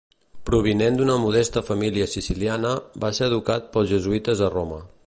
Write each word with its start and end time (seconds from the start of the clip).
Provinent 0.49 0.95
d'una 1.01 1.17
modesta 1.25 1.63
família 1.67 2.09
siciliana, 2.15 2.73
va 3.05 3.13
ser 3.19 3.31
educat 3.33 3.71
pels 3.77 3.95
jesuïtes 3.97 4.45
a 4.49 4.53
Roma. 4.59 4.87